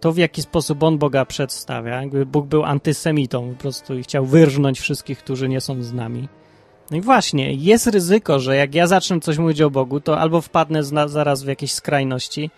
To, 0.00 0.12
w 0.12 0.16
jaki 0.16 0.42
sposób 0.42 0.82
on 0.82 0.98
Boga 0.98 1.24
przedstawia, 1.24 2.00
jakby 2.00 2.26
Bóg 2.26 2.46
był 2.46 2.64
antysemitą 2.64 3.50
po 3.50 3.62
prostu 3.62 3.98
i 3.98 4.02
chciał 4.02 4.26
wyrżnąć 4.26 4.80
wszystkich, 4.80 5.18
którzy 5.18 5.48
nie 5.48 5.60
są 5.60 5.82
z 5.82 5.92
nami. 5.92 6.28
No 6.90 6.96
i 6.96 7.00
właśnie, 7.00 7.52
jest 7.52 7.86
ryzyko, 7.86 8.40
że 8.40 8.56
jak 8.56 8.74
ja 8.74 8.86
zacznę 8.86 9.20
coś 9.20 9.38
mówić 9.38 9.60
o 9.60 9.70
Bogu, 9.70 10.00
to 10.00 10.18
albo 10.18 10.40
wpadnę 10.40 10.84
zaraz 11.08 11.42
w 11.42 11.46
jakieś 11.46 11.72
skrajności, 11.72 12.50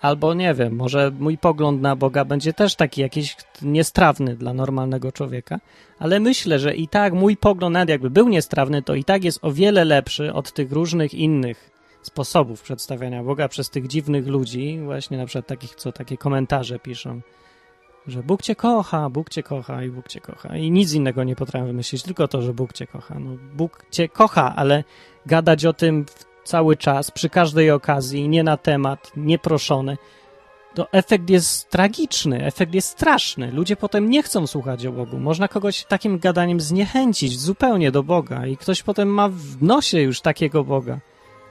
albo 0.00 0.34
nie 0.34 0.54
wiem, 0.54 0.76
może 0.76 1.12
mój 1.18 1.38
pogląd 1.38 1.82
na 1.82 1.96
Boga 1.96 2.24
będzie 2.24 2.52
też 2.52 2.76
taki 2.76 3.00
jakiś 3.00 3.36
niestrawny 3.62 4.36
dla 4.36 4.54
normalnego 4.54 5.12
człowieka, 5.12 5.60
ale 5.98 6.20
myślę, 6.20 6.58
że 6.58 6.74
i 6.74 6.88
tak 6.88 7.12
mój 7.12 7.36
pogląd, 7.36 7.72
nawet 7.72 7.88
jakby 7.88 8.10
był 8.10 8.28
niestrawny, 8.28 8.82
to 8.82 8.94
i 8.94 9.04
tak 9.04 9.24
jest 9.24 9.38
o 9.42 9.52
wiele 9.52 9.84
lepszy 9.84 10.32
od 10.32 10.52
tych 10.52 10.72
różnych 10.72 11.14
innych 11.14 11.70
sposobów 12.02 12.62
przedstawiania 12.62 13.22
Boga 13.22 13.48
przez 13.48 13.70
tych 13.70 13.86
dziwnych 13.86 14.26
ludzi, 14.26 14.80
właśnie 14.84 15.18
na 15.18 15.26
przykład 15.26 15.46
takich, 15.46 15.74
co 15.74 15.92
takie 15.92 16.16
komentarze 16.16 16.78
piszą, 16.78 17.20
że 18.06 18.22
Bóg 18.22 18.42
cię 18.42 18.56
kocha, 18.56 19.10
Bóg 19.10 19.30
cię 19.30 19.42
kocha 19.42 19.84
i 19.84 19.90
Bóg 19.90 20.08
cię 20.08 20.20
kocha. 20.20 20.56
I 20.56 20.70
nic 20.70 20.92
innego 20.92 21.24
nie 21.24 21.36
potrafię 21.36 21.66
wymyślić, 21.66 22.02
tylko 22.02 22.28
to, 22.28 22.42
że 22.42 22.54
Bóg 22.54 22.72
cię 22.72 22.86
kocha. 22.86 23.18
No, 23.18 23.30
Bóg 23.54 23.84
cię 23.90 24.08
kocha, 24.08 24.56
ale 24.56 24.84
gadać 25.26 25.64
o 25.64 25.72
tym 25.72 26.04
cały 26.44 26.76
czas, 26.76 27.10
przy 27.10 27.28
każdej 27.28 27.70
okazji, 27.70 28.28
nie 28.28 28.42
na 28.42 28.56
temat, 28.56 29.12
nieproszony, 29.16 29.96
to 30.74 30.92
efekt 30.92 31.30
jest 31.30 31.70
tragiczny, 31.70 32.44
efekt 32.44 32.74
jest 32.74 32.88
straszny. 32.88 33.52
Ludzie 33.52 33.76
potem 33.76 34.10
nie 34.10 34.22
chcą 34.22 34.46
słuchać 34.46 34.86
o 34.86 34.92
Bogu. 34.92 35.18
Można 35.18 35.48
kogoś 35.48 35.84
takim 35.84 36.18
gadaniem 36.18 36.60
zniechęcić 36.60 37.38
zupełnie 37.40 37.90
do 37.90 38.02
Boga 38.02 38.46
i 38.46 38.56
ktoś 38.56 38.82
potem 38.82 39.08
ma 39.08 39.28
w 39.28 39.62
nosie 39.62 40.00
już 40.00 40.20
takiego 40.20 40.64
Boga. 40.64 41.00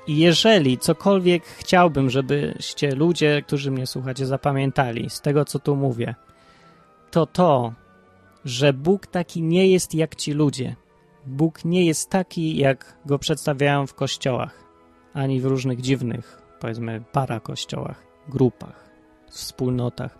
I 0.08 0.17
jeżeli 0.17 0.77
cokolwiek 0.77 1.43
chciałbym, 1.46 2.10
żebyście 2.10 2.96
ludzie, 2.96 3.41
którzy 3.48 3.72
mnie 3.72 3.88
słuchacie, 3.88 4.25
zapamiętali 4.25 5.10
z 5.10 5.22
tego, 5.22 5.46
co 5.46 5.60
tu 5.60 5.75
mówię, 5.75 6.15
to 7.12 7.25
to, 7.25 7.74
że 8.46 8.74
Bóg 8.74 9.08
taki 9.08 9.43
nie 9.43 9.67
jest 9.67 9.96
jak 9.96 10.15
ci 10.15 10.31
ludzie. 10.31 10.75
Bóg 11.25 11.65
nie 11.65 11.86
jest 11.86 12.10
taki, 12.10 12.58
jak 12.58 12.98
go 13.05 13.19
przedstawiają 13.19 13.88
w 13.88 13.93
kościołach 13.93 14.69
ani 15.13 15.42
w 15.42 15.46
różnych 15.46 15.82
dziwnych, 15.82 16.42
powiedzmy, 16.60 17.04
parakościołach, 17.12 18.04
grupach, 18.30 18.89
wspólnotach. 19.30 20.20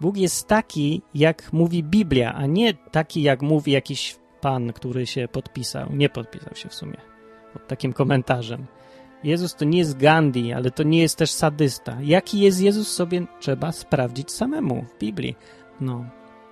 Bóg 0.00 0.16
jest 0.16 0.48
taki, 0.48 1.02
jak 1.14 1.52
mówi 1.52 1.84
Biblia, 1.84 2.34
a 2.34 2.46
nie 2.46 2.74
taki, 2.74 3.22
jak 3.22 3.42
mówi 3.42 3.72
jakiś 3.72 4.16
pan, 4.40 4.72
który 4.72 5.06
się 5.06 5.28
podpisał. 5.28 5.92
Nie 5.92 6.08
podpisał 6.08 6.54
się 6.54 6.68
w 6.68 6.74
sumie 6.74 6.96
pod 7.52 7.68
takim 7.68 7.92
komentarzem. 7.92 8.66
Jezus 9.24 9.54
to 9.54 9.64
nie 9.64 9.78
jest 9.78 9.98
Gandhi, 9.98 10.52
ale 10.52 10.70
to 10.70 10.82
nie 10.82 11.00
jest 11.00 11.18
też 11.18 11.30
sadysta. 11.30 11.98
Jaki 12.00 12.40
jest 12.40 12.60
Jezus 12.60 12.92
sobie 12.92 13.26
trzeba 13.40 13.72
sprawdzić 13.72 14.30
samemu 14.30 14.84
w 14.94 14.98
Biblii. 14.98 15.36
No, 15.80 16.04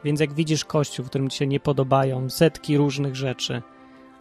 więc 0.05 0.21
jak 0.21 0.33
widzisz 0.33 0.65
kościół, 0.65 1.05
w 1.05 1.09
którym 1.09 1.31
ci 1.31 1.39
się 1.39 1.47
nie 1.47 1.61
podobają 1.61 2.31
setki 2.31 2.77
różnych 2.77 3.17
rzeczy, 3.17 3.63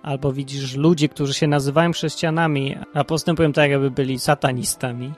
albo 0.03 0.33
widzisz 0.33 0.75
ludzi, 0.75 1.09
którzy 1.09 1.33
się 1.33 1.47
nazywają 1.47 1.91
chrześcijanami, 1.91 2.75
a 2.93 3.03
postępują 3.03 3.53
tak, 3.53 3.71
jakby 3.71 3.91
byli 3.91 4.19
satanistami, 4.19 5.13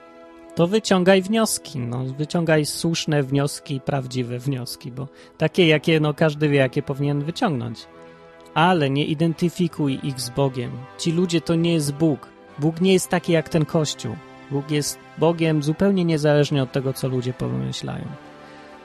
to 0.54 0.66
wyciągaj 0.66 1.22
wnioski, 1.22 1.78
no, 1.78 2.04
wyciągaj 2.04 2.66
słuszne 2.66 3.22
wnioski, 3.22 3.80
prawdziwe 3.80 4.38
wnioski, 4.38 4.92
bo 4.92 5.08
takie, 5.38 5.66
jakie 5.66 6.00
no, 6.00 6.14
każdy 6.14 6.48
wie, 6.48 6.58
jakie 6.58 6.82
powinien 6.82 7.24
wyciągnąć. 7.24 7.86
Ale 8.54 8.90
nie 8.90 9.04
identyfikuj 9.04 9.98
ich 10.02 10.20
z 10.20 10.30
Bogiem. 10.30 10.70
Ci 10.98 11.12
ludzie 11.12 11.40
to 11.40 11.54
nie 11.54 11.72
jest 11.72 11.92
Bóg. 11.92 12.28
Bóg 12.58 12.80
nie 12.80 12.92
jest 12.92 13.08
taki 13.08 13.32
jak 13.32 13.48
ten 13.48 13.64
Kościół. 13.64 14.16
Bóg 14.50 14.70
jest 14.70 14.98
Bogiem 15.18 15.62
zupełnie 15.62 16.04
niezależnie 16.04 16.62
od 16.62 16.72
tego, 16.72 16.92
co 16.92 17.08
ludzie 17.08 17.32
pomyślają. 17.32 18.04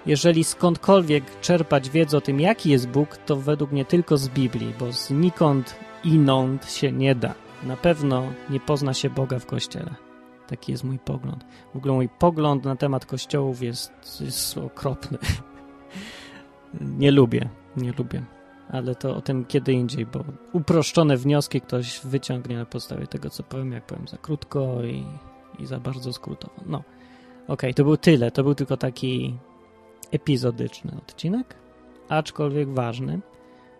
Jeżeli 0.07 0.43
skądkolwiek 0.43 1.39
czerpać 1.41 1.89
wiedzę 1.89 2.17
o 2.17 2.21
tym, 2.21 2.39
jaki 2.39 2.69
jest 2.69 2.89
Bóg, 2.89 3.17
to 3.17 3.35
według 3.35 3.71
mnie 3.71 3.85
tylko 3.85 4.17
z 4.17 4.29
Biblii, 4.29 4.73
bo 4.79 4.91
znikąd 4.91 5.75
inąd 6.03 6.71
się 6.71 6.91
nie 6.91 7.15
da. 7.15 7.33
Na 7.63 7.77
pewno 7.77 8.23
nie 8.49 8.59
pozna 8.59 8.93
się 8.93 9.09
Boga 9.09 9.39
w 9.39 9.45
Kościele. 9.45 9.95
Taki 10.47 10.71
jest 10.71 10.83
mój 10.83 10.99
pogląd. 10.99 11.45
W 11.73 11.77
ogóle 11.77 11.93
mój 11.93 12.09
pogląd 12.09 12.65
na 12.65 12.75
temat 12.75 13.05
kościołów 13.05 13.61
jest, 13.61 13.91
jest 14.21 14.57
okropny. 14.57 15.17
nie 17.03 17.11
lubię, 17.11 17.49
nie 17.77 17.91
lubię. 17.91 18.25
Ale 18.69 18.95
to 18.95 19.15
o 19.15 19.21
tym 19.21 19.45
kiedy 19.45 19.73
indziej, 19.73 20.05
bo 20.05 20.23
uproszczone 20.53 21.17
wnioski 21.17 21.61
ktoś 21.61 21.99
wyciągnie 22.03 22.57
na 22.57 22.65
podstawie 22.65 23.07
tego, 23.07 23.29
co 23.29 23.43
powiem, 23.43 23.71
jak 23.71 23.85
powiem 23.85 24.07
za 24.07 24.17
krótko 24.17 24.83
i, 24.83 25.05
i 25.59 25.65
za 25.65 25.79
bardzo 25.79 26.13
skrótowo. 26.13 26.55
No, 26.65 26.77
okej, 26.77 26.93
okay, 27.47 27.73
to 27.73 27.83
był 27.83 27.97
tyle. 27.97 28.31
To 28.31 28.43
był 28.43 28.55
tylko 28.55 28.77
taki 28.77 29.37
epizodyczny 30.11 30.91
odcinek, 30.97 31.55
aczkolwiek 32.09 32.69
ważny, 32.69 33.19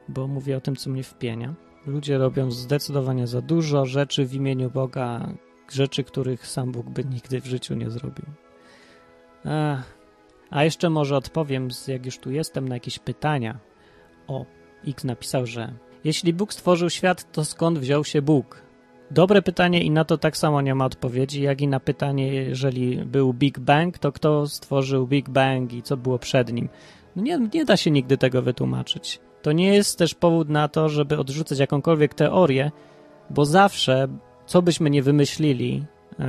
bo 0.07 0.27
mówię 0.27 0.57
o 0.57 0.61
tym, 0.61 0.75
co 0.75 0.89
mnie 0.89 1.03
wpienia. 1.03 1.53
Ludzie 1.85 2.17
robią 2.17 2.51
zdecydowanie 2.51 3.27
za 3.27 3.41
dużo 3.41 3.85
rzeczy 3.85 4.25
w 4.25 4.33
imieniu 4.33 4.69
Boga, 4.69 5.33
rzeczy, 5.71 6.03
których 6.03 6.47
sam 6.47 6.71
Bóg 6.71 6.89
by 6.89 7.05
nigdy 7.05 7.41
w 7.41 7.45
życiu 7.45 7.75
nie 7.75 7.89
zrobił. 7.89 8.25
A, 10.49 10.63
jeszcze 10.63 10.89
może 10.89 11.17
odpowiem, 11.17 11.67
jak 11.87 12.05
już 12.05 12.17
tu 12.17 12.31
jestem, 12.31 12.67
na 12.67 12.75
jakieś 12.75 12.99
pytania. 12.99 13.59
O, 14.27 14.45
X 14.87 15.03
napisał, 15.03 15.45
że 15.45 15.73
jeśli 16.03 16.33
Bóg 16.33 16.53
stworzył 16.53 16.89
świat, 16.89 17.31
to 17.31 17.45
skąd 17.45 17.79
wziął 17.79 18.03
się 18.03 18.21
Bóg? 18.21 18.66
Dobre 19.11 19.41
pytanie 19.41 19.81
i 19.81 19.91
na 19.91 20.05
to 20.05 20.17
tak 20.17 20.37
samo 20.37 20.61
nie 20.61 20.75
ma 20.75 20.85
odpowiedzi, 20.85 21.41
jak 21.41 21.61
i 21.61 21.67
na 21.67 21.79
pytanie, 21.79 22.33
jeżeli 22.33 22.97
był 22.97 23.33
Big 23.33 23.59
Bang, 23.59 23.97
to 23.97 24.11
kto 24.11 24.47
stworzył 24.47 25.07
Big 25.07 25.29
Bang 25.29 25.73
i 25.73 25.83
co 25.83 25.97
było 25.97 26.19
przed 26.19 26.53
nim? 26.53 26.69
No 27.15 27.23
nie, 27.23 27.39
nie 27.53 27.65
da 27.65 27.77
się 27.77 27.91
nigdy 27.91 28.17
tego 28.17 28.41
wytłumaczyć. 28.41 29.19
To 29.41 29.51
nie 29.51 29.75
jest 29.75 29.97
też 29.97 30.13
powód 30.13 30.49
na 30.49 30.67
to, 30.67 30.89
żeby 30.89 31.17
odrzucać 31.17 31.59
jakąkolwiek 31.59 32.13
teorię, 32.13 32.71
bo 33.29 33.45
zawsze, 33.45 34.07
co 34.45 34.61
byśmy 34.61 34.89
nie 34.89 35.03
wymyślili 35.03 35.85
e, 36.19 36.25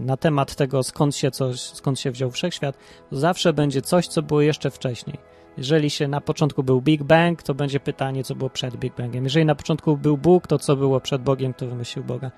na 0.00 0.16
temat 0.16 0.54
tego, 0.54 0.82
skąd 0.82 1.16
się 1.16 1.30
coś, 1.30 1.60
skąd 1.60 2.00
się 2.00 2.10
wziął 2.10 2.30
wszechświat, 2.30 2.78
zawsze 3.12 3.52
będzie 3.52 3.82
coś, 3.82 4.08
co 4.08 4.22
było 4.22 4.40
jeszcze 4.40 4.70
wcześniej. 4.70 5.18
Jeżeli 5.58 5.90
się 5.90 6.08
na 6.08 6.20
początku 6.20 6.62
był 6.62 6.80
Big 6.80 7.02
Bang, 7.02 7.42
to 7.42 7.54
będzie 7.54 7.80
pytanie, 7.80 8.24
co 8.24 8.34
było 8.34 8.50
przed 8.50 8.76
Big 8.76 8.96
Bangiem. 8.96 9.24
Jeżeli 9.24 9.44
na 9.44 9.54
początku 9.54 9.96
był 9.96 10.16
Bóg, 10.16 10.46
to 10.46 10.58
co 10.58 10.76
było 10.76 11.00
przed 11.00 11.22
Bogiem, 11.22 11.52
kto 11.52 11.66
wymyślił 11.66 12.04
Boga. 12.04 12.30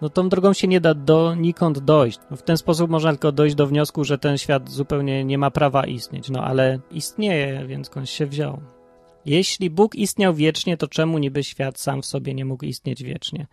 No 0.00 0.08
tą 0.08 0.28
drogą 0.28 0.52
się 0.52 0.68
nie 0.68 0.80
da 0.80 0.94
do 0.94 1.34
nikąd 1.34 1.78
dojść. 1.78 2.18
No, 2.30 2.36
w 2.36 2.42
ten 2.42 2.56
sposób 2.56 2.90
można 2.90 3.10
tylko 3.10 3.32
dojść 3.32 3.54
do 3.54 3.66
wniosku, 3.66 4.04
że 4.04 4.18
ten 4.18 4.38
świat 4.38 4.70
zupełnie 4.70 5.24
nie 5.24 5.38
ma 5.38 5.50
prawa 5.50 5.86
istnieć. 5.86 6.30
No 6.30 6.44
ale 6.44 6.78
istnieje, 6.90 7.66
więc 7.66 7.86
skąd 7.86 8.10
się 8.10 8.26
wziął. 8.26 8.60
Jeśli 9.24 9.70
Bóg 9.70 9.94
istniał 9.94 10.34
wiecznie, 10.34 10.76
to 10.76 10.88
czemu 10.88 11.18
niby 11.18 11.44
świat 11.44 11.80
sam 11.80 12.02
w 12.02 12.06
sobie 12.06 12.34
nie 12.34 12.44
mógł 12.44 12.64
istnieć 12.64 13.02
wiecznie? 13.02 13.46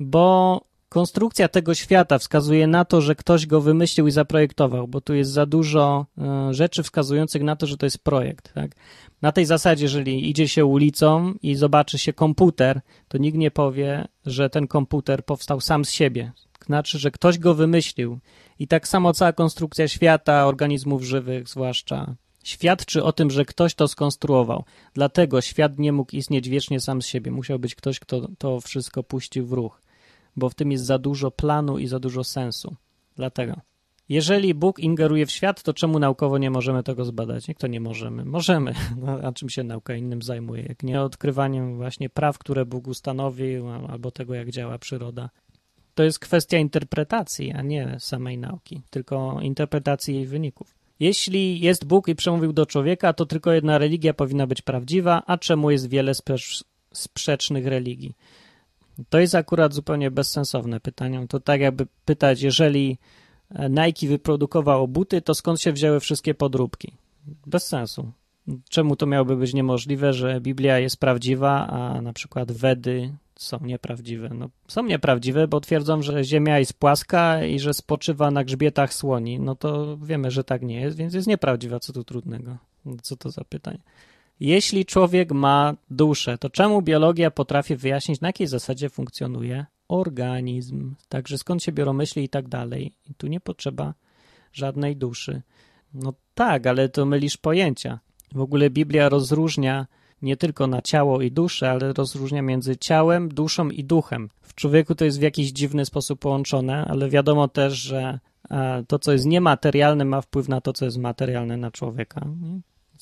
Bo 0.00 0.60
konstrukcja 0.94 1.48
tego 1.48 1.74
świata 1.74 2.18
wskazuje 2.18 2.66
na 2.66 2.84
to, 2.84 3.00
że 3.00 3.14
ktoś 3.14 3.46
go 3.46 3.60
wymyślił 3.60 4.06
i 4.06 4.10
zaprojektował, 4.10 4.88
bo 4.88 5.00
tu 5.00 5.14
jest 5.14 5.30
za 5.30 5.46
dużo 5.46 6.06
e, 6.18 6.54
rzeczy 6.54 6.82
wskazujących 6.82 7.42
na 7.42 7.56
to, 7.56 7.66
że 7.66 7.76
to 7.76 7.86
jest 7.86 7.98
projekt. 7.98 8.52
Tak? 8.52 8.70
Na 9.22 9.32
tej 9.32 9.46
zasadzie, 9.46 9.84
jeżeli 9.84 10.30
idzie 10.30 10.48
się 10.48 10.64
ulicą 10.64 11.34
i 11.42 11.54
zobaczy 11.54 11.98
się 11.98 12.12
komputer, 12.12 12.80
to 13.08 13.18
nikt 13.18 13.38
nie 13.38 13.50
powie, 13.50 14.08
że 14.26 14.50
ten 14.50 14.66
komputer 14.66 15.24
powstał 15.24 15.60
sam 15.60 15.84
z 15.84 15.90
siebie. 15.90 16.32
Znaczy, 16.66 16.98
że 16.98 17.10
ktoś 17.10 17.38
go 17.38 17.54
wymyślił. 17.54 18.18
I 18.58 18.68
tak 18.68 18.88
samo 18.88 19.12
cała 19.12 19.32
konstrukcja 19.32 19.88
świata, 19.88 20.46
organizmów 20.46 21.02
żywych, 21.02 21.48
zwłaszcza, 21.48 22.14
świadczy 22.44 23.04
o 23.04 23.12
tym, 23.12 23.30
że 23.30 23.44
ktoś 23.44 23.74
to 23.74 23.88
skonstruował. 23.88 24.64
Dlatego 24.94 25.40
świat 25.40 25.78
nie 25.78 25.92
mógł 25.92 26.16
istnieć 26.16 26.48
wiecznie 26.48 26.80
sam 26.80 27.02
z 27.02 27.06
siebie. 27.06 27.30
Musiał 27.30 27.58
być 27.58 27.74
ktoś, 27.74 28.00
kto 28.00 28.28
to 28.38 28.60
wszystko 28.60 29.02
puścił 29.02 29.46
w 29.46 29.52
ruch 29.52 29.84
bo 30.36 30.48
w 30.48 30.54
tym 30.54 30.72
jest 30.72 30.84
za 30.84 30.98
dużo 30.98 31.30
planu 31.30 31.78
i 31.78 31.86
za 31.86 31.98
dużo 31.98 32.24
sensu. 32.24 32.76
Dlatego. 33.16 33.60
Jeżeli 34.08 34.54
Bóg 34.54 34.78
ingeruje 34.78 35.26
w 35.26 35.30
świat, 35.30 35.62
to 35.62 35.74
czemu 35.74 35.98
naukowo 35.98 36.38
nie 36.38 36.50
możemy 36.50 36.82
tego 36.82 37.04
zbadać? 37.04 37.48
Jak 37.48 37.58
to 37.58 37.66
nie 37.66 37.80
możemy? 37.80 38.24
Możemy. 38.24 38.74
No, 39.02 39.12
a 39.22 39.32
czym 39.32 39.48
się 39.48 39.62
nauka 39.62 39.94
innym 39.94 40.22
zajmuje? 40.22 40.62
Jak 40.62 40.82
nie 40.82 41.00
odkrywaniem 41.00 41.76
właśnie 41.76 42.10
praw, 42.10 42.38
które 42.38 42.66
Bóg 42.66 42.86
ustanowił, 42.88 43.68
albo 43.68 44.10
tego, 44.10 44.34
jak 44.34 44.50
działa 44.50 44.78
przyroda. 44.78 45.30
To 45.94 46.02
jest 46.02 46.18
kwestia 46.18 46.58
interpretacji, 46.58 47.52
a 47.52 47.62
nie 47.62 47.96
samej 47.98 48.38
nauki, 48.38 48.82
tylko 48.90 49.38
interpretacji 49.42 50.14
jej 50.14 50.26
wyników. 50.26 50.74
Jeśli 51.00 51.60
jest 51.60 51.84
Bóg 51.84 52.08
i 52.08 52.14
przemówił 52.14 52.52
do 52.52 52.66
człowieka, 52.66 53.12
to 53.12 53.26
tylko 53.26 53.52
jedna 53.52 53.78
religia 53.78 54.14
powinna 54.14 54.46
być 54.46 54.62
prawdziwa, 54.62 55.22
a 55.26 55.38
czemu 55.38 55.70
jest 55.70 55.88
wiele 55.88 56.12
sprzecznych 56.92 57.66
religii? 57.66 58.14
To 59.08 59.18
jest 59.18 59.34
akurat 59.34 59.74
zupełnie 59.74 60.10
bezsensowne 60.10 60.80
pytanie. 60.80 61.26
To 61.28 61.40
tak 61.40 61.60
jakby 61.60 61.86
pytać, 62.04 62.42
jeżeli 62.42 62.98
Nike 63.70 64.08
wyprodukowało 64.08 64.88
buty, 64.88 65.22
to 65.22 65.34
skąd 65.34 65.60
się 65.60 65.72
wzięły 65.72 66.00
wszystkie 66.00 66.34
podróbki? 66.34 66.92
Bez 67.46 67.66
sensu. 67.66 68.12
Czemu 68.68 68.96
to 68.96 69.06
miałoby 69.06 69.36
być 69.36 69.54
niemożliwe, 69.54 70.12
że 70.12 70.40
Biblia 70.40 70.78
jest 70.78 70.96
prawdziwa, 70.96 71.66
a 71.66 72.02
na 72.02 72.12
przykład 72.12 72.52
Wedy 72.52 73.14
są 73.36 73.58
nieprawdziwe? 73.60 74.30
No, 74.34 74.48
są 74.68 74.82
nieprawdziwe, 74.82 75.48
bo 75.48 75.60
twierdzą, 75.60 76.02
że 76.02 76.24
Ziemia 76.24 76.58
jest 76.58 76.72
płaska 76.72 77.44
i 77.44 77.58
że 77.58 77.74
spoczywa 77.74 78.30
na 78.30 78.44
grzbietach 78.44 78.94
słoni. 78.94 79.40
No 79.40 79.54
to 79.54 79.96
wiemy, 79.96 80.30
że 80.30 80.44
tak 80.44 80.62
nie 80.62 80.80
jest, 80.80 80.96
więc 80.96 81.14
jest 81.14 81.26
nieprawdziwa. 81.26 81.80
Co 81.80 81.92
tu 81.92 82.04
trudnego? 82.04 82.56
Co 83.02 83.16
to 83.16 83.30
za 83.30 83.44
pytanie? 83.44 83.78
Jeśli 84.40 84.84
człowiek 84.84 85.32
ma 85.32 85.74
duszę, 85.90 86.38
to 86.38 86.50
czemu 86.50 86.82
biologia 86.82 87.30
potrafi 87.30 87.76
wyjaśnić, 87.76 88.20
na 88.20 88.28
jakiej 88.28 88.46
zasadzie 88.46 88.88
funkcjonuje 88.90 89.66
organizm? 89.88 90.94
Także 91.08 91.38
skąd 91.38 91.62
się 91.62 91.72
biorą 91.72 91.92
myśli 91.92 92.24
i 92.24 92.28
tak 92.28 92.48
dalej. 92.48 92.92
I 93.10 93.14
tu 93.14 93.26
nie 93.26 93.40
potrzeba 93.40 93.94
żadnej 94.52 94.96
duszy. 94.96 95.42
No 95.94 96.14
tak, 96.34 96.66
ale 96.66 96.88
to 96.88 97.06
mylisz 97.06 97.36
pojęcia. 97.36 98.00
W 98.32 98.40
ogóle 98.40 98.70
Biblia 98.70 99.08
rozróżnia 99.08 99.86
nie 100.22 100.36
tylko 100.36 100.66
na 100.66 100.82
ciało 100.82 101.22
i 101.22 101.30
duszę, 101.30 101.70
ale 101.70 101.92
rozróżnia 101.92 102.42
między 102.42 102.76
ciałem, 102.76 103.28
duszą 103.28 103.68
i 103.68 103.84
duchem. 103.84 104.30
W 104.42 104.54
człowieku 104.54 104.94
to 104.94 105.04
jest 105.04 105.18
w 105.18 105.22
jakiś 105.22 105.52
dziwny 105.52 105.84
sposób 105.84 106.20
połączone, 106.20 106.84
ale 106.84 107.08
wiadomo 107.08 107.48
też, 107.48 107.72
że 107.72 108.18
to, 108.88 108.98
co 108.98 109.12
jest 109.12 109.26
niematerialne, 109.26 110.04
ma 110.04 110.20
wpływ 110.20 110.48
na 110.48 110.60
to, 110.60 110.72
co 110.72 110.84
jest 110.84 110.98
materialne 110.98 111.56
na 111.56 111.70
człowieka. 111.70 112.26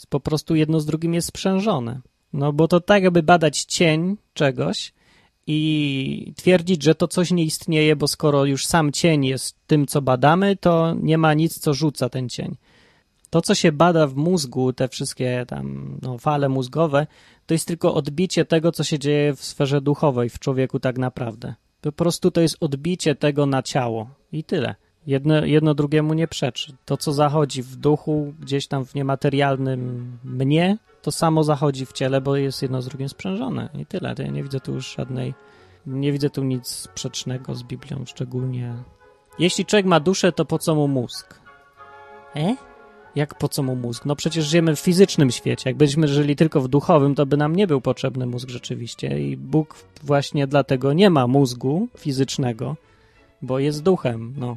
Po 0.07 0.21
prostu 0.21 0.55
jedno 0.55 0.81
z 0.81 0.87
drugim 0.87 1.15
jest 1.15 1.29
sprzężone. 1.29 2.01
No 2.33 2.53
bo 2.53 2.69
to 2.69 2.81
tak, 2.81 3.05
aby 3.05 3.23
badać 3.23 3.65
cień 3.65 4.17
czegoś 4.35 4.93
i 5.47 6.33
twierdzić, 6.37 6.83
że 6.83 6.95
to 6.95 7.09
coś 7.09 7.31
nie 7.31 7.45
istnieje, 7.45 7.97
bo 7.97 8.09
skoro 8.09 8.45
już 8.45 8.67
sam 8.67 8.93
cień 8.93 9.25
jest 9.25 9.57
tym, 9.67 9.87
co 9.87 10.03
badamy, 10.03 10.57
to 10.57 10.95
nie 11.01 11.19
ma 11.19 11.35
nic, 11.35 11.59
co 11.59 11.75
rzuca 11.75 12.09
ten 12.09 12.29
cień. 12.29 12.57
To, 13.31 13.41
co 13.43 13.55
się 13.55 13.73
bada 13.73 14.07
w 14.07 14.15
mózgu, 14.15 14.73
te 14.73 14.89
wszystkie 14.89 15.45
tam 15.49 15.99
no, 16.03 16.19
fale 16.19 16.49
mózgowe, 16.49 17.07
to 17.47 17.55
jest 17.55 17.69
tylko 17.69 17.95
odbicie 17.95 18.45
tego, 18.45 18.73
co 18.73 18.85
się 18.85 18.99
dzieje 18.99 19.35
w 19.37 19.45
sferze 19.45 19.81
duchowej 19.81 20.31
w 20.31 20.39
człowieku 20.39 20.81
tak 20.81 20.99
naprawdę. 20.99 21.55
Po 21.81 21.93
prostu 21.93 22.31
to 22.31 22.41
jest 22.41 22.57
odbicie 22.61 23.15
tego 23.15 23.47
na 23.47 23.63
ciało 23.63 24.11
i 24.33 24.45
tyle. 24.45 24.75
Jedno, 25.07 25.45
jedno 25.45 25.75
drugiemu 25.75 26.15
nie 26.15 26.29
przeczy. 26.29 26.73
To, 26.85 26.97
co 26.97 27.13
zachodzi 27.13 27.63
w 27.63 27.77
duchu, 27.77 28.35
gdzieś 28.41 28.67
tam 28.67 28.85
w 28.85 28.95
niematerialnym 28.95 30.13
mnie, 30.25 30.79
to 31.03 31.13
samo 31.13 31.45
zachodzi 31.45 31.87
w 31.87 31.93
ciele, 31.93 32.21
bo 32.21 32.37
jest 32.37 32.63
jedno 32.63 32.83
z 32.83 32.89
drugim 32.89 33.09
sprzężone 33.09 33.69
i 33.75 33.87
tyle. 33.87 34.15
Ja 34.19 34.27
nie 34.27 34.43
widzę 34.43 34.61
tu 34.61 34.75
już 34.75 34.95
żadnej, 34.97 35.35
nie 35.87 36.13
widzę 36.13 36.31
tu 36.31 36.45
nic 36.45 36.67
sprzecznego 36.69 37.55
z 37.55 37.63
Biblią, 37.63 38.05
szczególnie. 38.07 38.75
Jeśli 39.39 39.67
człowiek 39.67 39.87
ma 39.87 40.01
duszę, 40.01 40.33
to 40.33 40.45
po 40.45 40.59
co 40.59 40.75
mu 40.75 40.89
mózg? 40.89 41.41
E? 42.37 42.57
Jak 43.15 43.39
po 43.39 43.49
co 43.49 43.63
mu 43.63 43.77
mózg? 43.77 44.05
No 44.05 44.17
przecież 44.17 44.45
żyjemy 44.47 44.77
w 44.77 44.81
fizycznym 44.81 45.31
świecie. 45.31 45.71
Jakbyśmy 45.71 46.09
żyli 46.09 46.37
tylko 46.37 46.61
w 46.61 46.69
duchowym, 46.69 47.15
to 47.15 47.27
by 47.27 47.37
nam 47.37 47.57
nie 47.57 47.67
był 47.67 47.81
potrzebny 47.81 48.27
mózg 48.27 48.49
rzeczywiście. 48.49 49.21
I 49.21 49.37
Bóg 49.37 49.75
właśnie 50.03 50.47
dlatego 50.47 50.93
nie 50.93 51.11
ma 51.11 51.27
mózgu 51.27 51.89
fizycznego, 51.99 52.77
bo 53.43 53.59
jest 53.59 53.83
duchem. 53.83 54.35
No. 54.37 54.57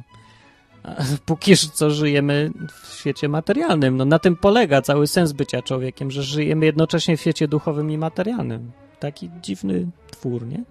Póki 1.26 1.56
co 1.56 1.90
żyjemy 1.90 2.50
w 2.72 2.94
świecie 2.94 3.28
materialnym. 3.28 3.96
No, 3.96 4.04
na 4.04 4.18
tym 4.18 4.36
polega 4.36 4.82
cały 4.82 5.06
sens 5.06 5.32
bycia 5.32 5.62
człowiekiem, 5.62 6.10
że 6.10 6.22
żyjemy 6.22 6.66
jednocześnie 6.66 7.16
w 7.16 7.20
świecie 7.20 7.48
duchowym 7.48 7.90
i 7.90 7.98
materialnym. 7.98 8.72
Taki 9.00 9.30
dziwny 9.42 9.86
twór, 10.10 10.46
nie? 10.46 10.64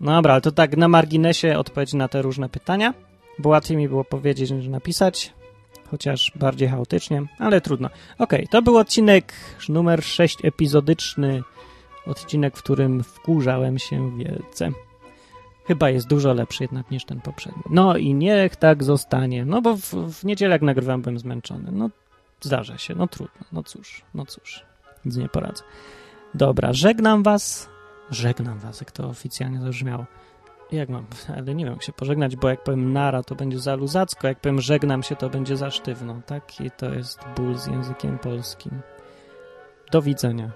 No 0.00 0.12
dobra, 0.12 0.32
ale 0.32 0.40
to 0.40 0.52
tak 0.52 0.76
na 0.76 0.88
marginesie 0.88 1.58
odpowiedź 1.58 1.94
na 1.94 2.08
te 2.08 2.22
różne 2.22 2.48
pytania, 2.48 2.94
bo 3.38 3.48
łatwiej 3.48 3.76
mi 3.76 3.88
było 3.88 4.04
powiedzieć 4.04 4.50
niż 4.50 4.66
napisać, 4.66 5.34
chociaż 5.90 6.32
bardziej 6.36 6.68
chaotycznie, 6.68 7.22
ale 7.38 7.60
trudno. 7.60 7.90
Ok, 8.18 8.32
to 8.50 8.62
był 8.62 8.76
odcinek 8.76 9.32
numer 9.68 10.04
6 10.04 10.44
epizodyczny, 10.44 11.42
odcinek, 12.06 12.56
w 12.56 12.62
którym 12.62 13.02
wkurzałem 13.02 13.78
się 13.78 14.18
wielce. 14.18 14.70
Chyba 15.66 15.90
jest 15.90 16.06
dużo 16.06 16.32
lepszy 16.32 16.64
jednak 16.64 16.90
niż 16.90 17.04
ten 17.04 17.20
poprzedni. 17.20 17.62
No 17.70 17.96
i 17.96 18.14
niech 18.14 18.56
tak 18.56 18.84
zostanie. 18.84 19.44
No 19.44 19.62
bo 19.62 19.76
w, 19.76 19.94
w 19.94 20.24
niedzielę 20.24 20.52
jak 20.52 20.62
nagrywam 20.62 21.02
byłem 21.02 21.18
zmęczony. 21.18 21.72
No 21.72 21.90
zdarza 22.40 22.78
się, 22.78 22.94
no 22.94 23.06
trudno. 23.06 23.46
No 23.52 23.62
cóż, 23.62 24.02
no 24.14 24.26
cóż. 24.26 24.64
Nic 25.04 25.16
nie 25.16 25.28
poradzę. 25.28 25.62
Dobra, 26.34 26.72
żegnam 26.72 27.22
was. 27.22 27.68
Żegnam 28.10 28.58
was, 28.58 28.80
jak 28.80 28.90
to 28.90 29.08
oficjalnie 29.08 29.60
zabrzmiało. 29.60 30.06
Jak 30.72 30.88
mam, 30.88 31.06
ale 31.36 31.54
nie 31.54 31.64
wiem 31.64 31.74
jak 31.74 31.82
się 31.82 31.92
pożegnać, 31.92 32.36
bo 32.36 32.48
jak 32.48 32.64
powiem 32.64 32.92
nara, 32.92 33.22
to 33.22 33.34
będzie 33.34 33.58
za 33.58 33.74
luzacko, 33.74 34.28
jak 34.28 34.40
powiem 34.40 34.60
żegnam 34.60 35.02
się, 35.02 35.16
to 35.16 35.30
będzie 35.30 35.56
za 35.56 35.70
sztywno. 35.70 36.20
Taki 36.26 36.70
to 36.70 36.94
jest 36.94 37.20
ból 37.36 37.58
z 37.58 37.66
językiem 37.66 38.18
polskim. 38.18 38.80
Do 39.92 40.02
widzenia 40.02 40.50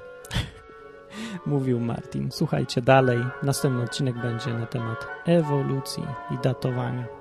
mówił 1.46 1.80
Martin. 1.80 2.30
Słuchajcie 2.30 2.82
dalej. 2.82 3.18
Następny 3.42 3.82
odcinek 3.82 4.18
będzie 4.22 4.54
na 4.54 4.66
temat 4.66 5.06
ewolucji 5.26 6.04
i 6.30 6.38
datowania. 6.42 7.19